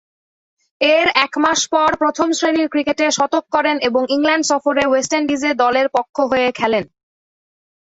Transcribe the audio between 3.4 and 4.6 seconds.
করেন এবং ইংল্যান্ড